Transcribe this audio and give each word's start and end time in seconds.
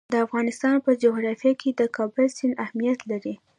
د 0.13 0.15
افغانستان 0.25 0.75
په 0.85 0.91
جغرافیه 1.03 1.53
کې 1.61 1.69
د 1.73 1.81
کابل 1.95 2.25
سیند 2.37 2.59
اهمیت 2.65 2.99
لري. 3.11 3.33